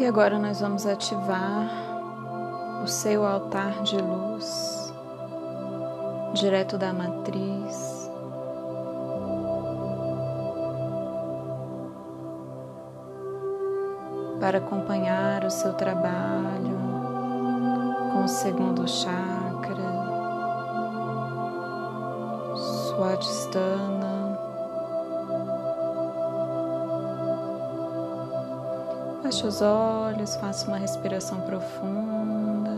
E 0.00 0.06
agora 0.06 0.38
nós 0.38 0.62
vamos 0.62 0.86
ativar 0.86 1.68
o 2.82 2.86
seu 2.86 3.22
altar 3.22 3.82
de 3.82 3.98
luz 3.98 4.94
direto 6.32 6.78
da 6.78 6.90
matriz. 6.90 8.10
Para 14.40 14.56
acompanhar 14.56 15.44
o 15.44 15.50
seu 15.50 15.74
trabalho 15.74 16.78
com 18.10 18.24
o 18.24 18.28
segundo 18.28 18.88
chakra, 18.88 19.84
Swadhisthana. 22.56 24.19
Feche 29.40 29.48
os 29.48 29.62
olhos, 29.62 30.36
faça 30.36 30.68
uma 30.68 30.76
respiração 30.76 31.40
profunda. 31.40 32.76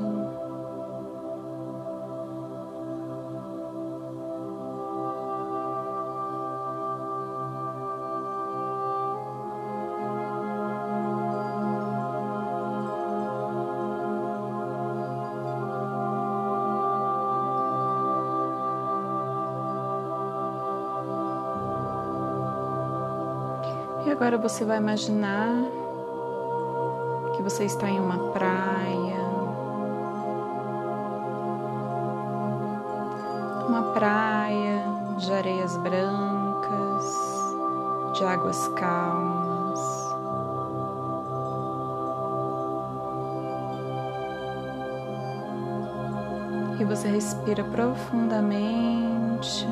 E 24.06 24.10
agora 24.10 24.38
você 24.38 24.64
vai 24.64 24.78
imaginar 24.78 25.81
que 27.42 27.50
você 27.50 27.64
está 27.64 27.88
em 27.88 27.98
uma 27.98 28.32
praia, 28.32 29.20
uma 33.66 33.82
praia 33.92 34.84
de 35.18 35.32
areias 35.32 35.76
brancas, 35.78 37.04
de 38.14 38.24
águas 38.24 38.68
calmas. 38.76 39.80
E 46.78 46.84
você 46.84 47.08
respira 47.08 47.64
profundamente, 47.64 49.66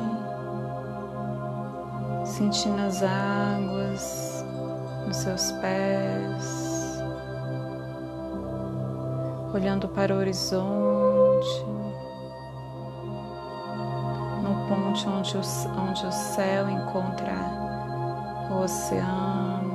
sentindo 2.25 2.81
as 2.81 3.01
águas 3.01 4.45
nos 5.07 5.17
seus 5.17 5.53
pés 5.53 6.70
olhando 9.53 9.87
para 9.89 10.13
o 10.13 10.17
horizonte, 10.17 11.65
no 14.41 14.67
ponto 14.67 15.09
onde 15.09 15.37
o, 15.37 15.41
onde 15.81 16.05
o 16.05 16.11
céu 16.11 16.69
encontra 16.69 17.35
o 18.49 18.61
oceano, 18.63 19.71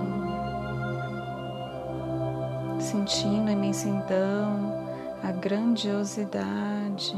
sentindo 2.80 3.48
a 3.48 3.52
imensidão, 3.52 4.86
a 5.23 5.33
grandiosidade 5.33 7.17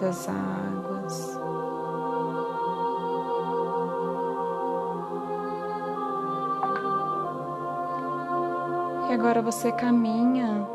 das 0.00 0.28
águas. 0.28 1.38
E 9.08 9.12
agora 9.12 9.40
você 9.40 9.70
caminha 9.70 10.66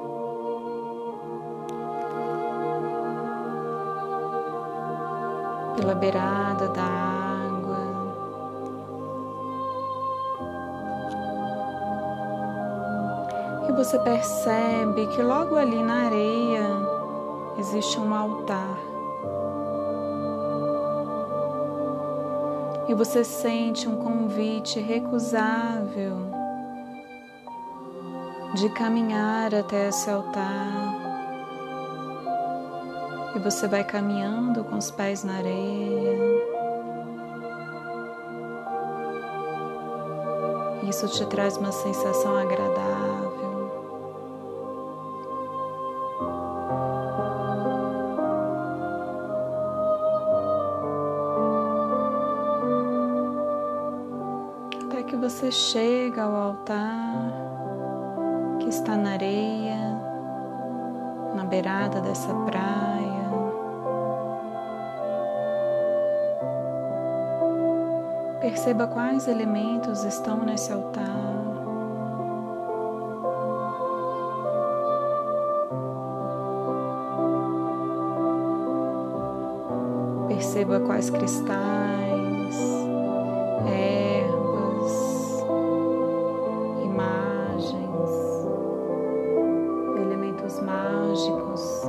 pela 5.79 5.95
beirada 5.95 6.67
da 6.67 6.84
água. 6.84 7.79
E 13.69 13.72
você 13.72 13.97
percebe 14.00 15.07
que 15.07 15.22
logo 15.22 15.56
ali 15.56 15.81
na 15.81 16.07
areia 16.07 16.67
existe 17.57 17.97
um 17.97 18.13
altar. 18.13 18.78
E 22.90 22.94
você 22.94 23.23
sente 23.23 23.88
um 23.88 23.96
convite 23.96 24.81
recusável 24.81 26.17
de 28.56 28.67
caminhar 28.72 29.56
até 29.56 29.88
esse 29.88 30.09
altar. 30.09 31.09
E 33.35 33.40
você 33.40 33.67
vai 33.67 33.84
caminhando 33.84 34.63
com 34.63 34.78
os 34.78 34.90
pés 34.90 35.23
na 35.23 35.35
areia. 35.38 36.59
Isso 40.90 41.07
te 41.07 41.23
traz 41.28 41.56
uma 41.56 41.72
sensação 41.72 42.35
agradável. 42.35 43.69
Até 54.85 55.03
que 55.03 55.16
você 55.16 55.51
chega 55.51 56.23
ao 56.23 56.35
altar 56.35 57.31
que 58.59 58.69
está 58.69 58.97
na 58.97 59.11
areia, 59.11 59.78
na 61.35 61.46
beirada 61.46 62.01
dessa 62.01 62.34
praia. 62.34 62.99
Perceba 68.50 68.88
quais 68.88 69.28
elementos 69.28 70.04
estão 70.04 70.44
nesse 70.44 70.74
altar. 70.74 71.06
Perceba 80.28 80.80
quais 80.80 81.12
cristais, 81.12 82.56
ervas, 83.68 85.44
imagens, 86.84 88.09
elementos 89.96 90.59
mágicos 90.59 91.84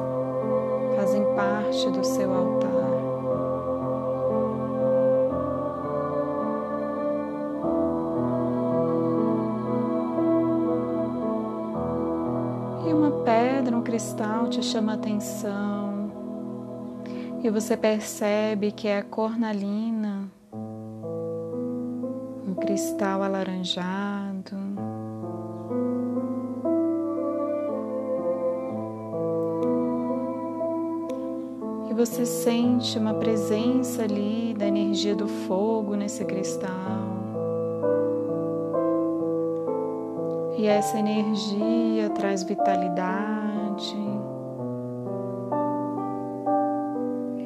fazem 0.95 1.25
parte 1.35 1.89
do 1.89 2.05
seu 2.05 2.31
altar. 2.35 2.50
Um 13.81 13.83
cristal 13.83 14.47
te 14.47 14.63
chama 14.63 14.93
a 14.93 14.95
atenção. 14.97 16.13
E 17.43 17.49
você 17.49 17.79
percebe 17.79 18.73
que 18.73 18.87
é 18.87 18.99
a 18.99 19.03
cornalina, 19.03 20.31
um 22.47 22.55
cristal 22.55 23.23
alaranjado. 23.23 24.55
E 31.91 31.95
você 31.95 32.27
sente 32.27 32.99
uma 32.99 33.15
presença 33.15 34.03
ali 34.03 34.55
da 34.59 34.67
energia 34.67 35.17
do 35.17 35.27
fogo 35.27 35.95
nesse 35.95 36.23
cristal. 36.27 37.00
E 40.61 40.67
essa 40.67 40.99
energia 40.99 42.11
traz 42.11 42.43
vitalidade, 42.43 43.97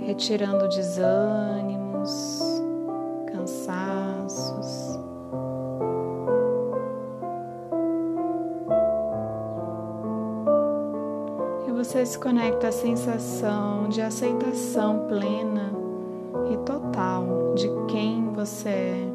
retirando 0.04 0.66
desânimos, 0.66 2.42
cansaços. 3.32 4.98
E 11.68 11.70
você 11.70 12.04
se 12.04 12.18
conecta 12.18 12.66
à 12.66 12.72
sensação 12.72 13.88
de 13.88 14.02
aceitação 14.02 15.06
plena 15.06 15.72
e 16.52 16.56
total 16.66 17.54
de 17.54 17.70
quem 17.86 18.28
você 18.32 18.68
é, 18.68 19.06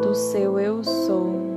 do 0.00 0.14
seu 0.14 0.60
eu 0.60 0.84
sou. 0.84 1.47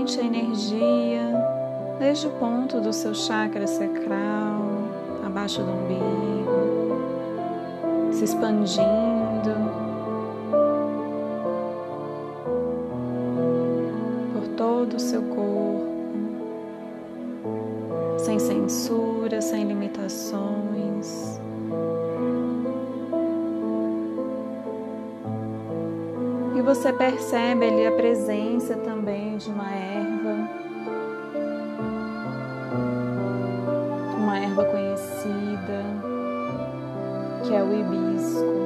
Sente 0.00 0.18
a 0.20 0.24
energia 0.24 1.20
desde 1.98 2.26
o 2.26 2.30
ponto 2.30 2.80
do 2.80 2.90
seu 2.90 3.14
chakra 3.14 3.66
sacral, 3.66 4.62
abaixo 5.26 5.62
do 5.62 5.70
umbigo, 5.70 7.02
se 8.10 8.24
expandindo 8.24 9.54
por 14.32 14.48
todo 14.56 14.94
o 14.94 15.00
seu 15.00 15.20
corpo, 15.22 15.86
sem 18.18 18.38
censura, 18.38 19.42
sem 19.42 19.64
limitações. 19.64 21.38
E 26.60 26.62
você 26.62 26.92
percebe 26.92 27.66
ali 27.66 27.86
a 27.86 27.92
presença 27.92 28.76
também 28.76 29.38
de 29.38 29.48
uma 29.48 29.70
erva, 29.72 30.48
uma 34.18 34.38
erva 34.38 34.64
conhecida, 34.66 35.82
que 37.46 37.54
é 37.54 37.62
o 37.62 37.72
hibisco. 37.72 38.60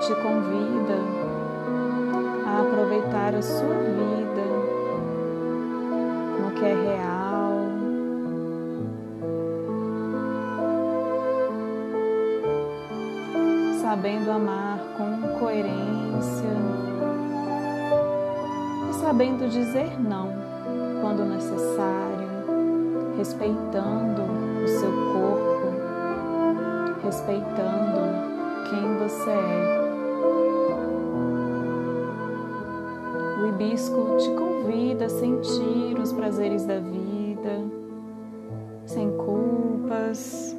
Te 0.00 0.14
convida 0.14 0.94
a 2.46 2.60
aproveitar 2.60 3.34
a 3.34 3.42
sua 3.42 3.74
vida 3.74 4.44
no 6.40 6.50
que 6.52 6.64
é 6.64 6.72
real 6.72 7.47
sabendo 13.88 14.30
amar 14.30 14.78
com 14.98 15.38
coerência 15.38 16.52
e 18.90 18.92
sabendo 18.92 19.48
dizer 19.48 19.98
não 19.98 20.28
quando 21.00 21.24
necessário, 21.24 22.28
respeitando 23.16 24.24
o 24.62 24.68
seu 24.68 24.92
corpo, 24.92 25.72
respeitando 27.02 28.00
quem 28.68 28.98
você 28.98 29.30
é. 29.30 29.78
O 33.40 33.46
hibisco 33.48 34.16
te 34.18 34.30
convida 34.32 35.06
a 35.06 35.08
sentir 35.08 35.98
os 35.98 36.12
prazeres 36.12 36.66
da 36.66 36.78
vida, 36.78 37.64
sem 38.84 39.10
culpas, 39.16 40.57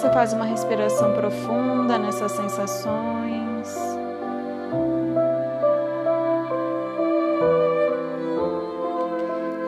Você 0.00 0.08
faz 0.12 0.32
uma 0.32 0.46
respiração 0.46 1.12
profunda 1.12 1.98
nessas 1.98 2.32
sensações. 2.32 3.76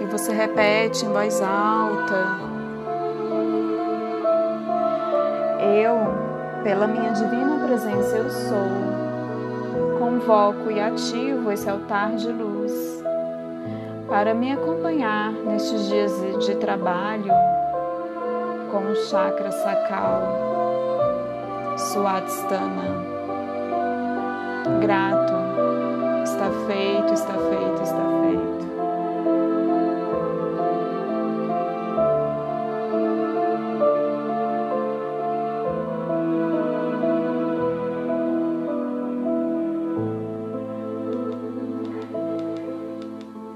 E 0.01 0.07
você 0.07 0.33
repete 0.33 1.05
em 1.05 1.13
voz 1.13 1.39
alta: 1.43 2.39
Eu, 5.61 6.63
pela 6.65 6.87
minha 6.87 7.13
divina 7.13 7.67
presença, 7.67 8.17
eu 8.17 8.31
sou. 8.31 9.99
Convoco 9.99 10.71
e 10.71 10.81
ativo 10.81 11.53
esse 11.53 11.69
altar 11.69 12.17
de 12.17 12.33
luz 12.33 13.05
para 14.09 14.33
me 14.33 14.51
acompanhar 14.51 15.31
nestes 15.31 15.89
dias 15.89 16.11
de 16.47 16.55
trabalho 16.55 17.35
com 18.73 18.91
o 18.91 18.97
chakra 18.97 19.53
sacral, 19.53 20.23
Suadstana. 21.77 23.05
Grato, 24.81 25.35
está 26.25 26.51
feito, 26.67 27.13
está 27.13 27.35
feito, 27.35 27.83
está 27.83 27.97
feito. 27.97 28.12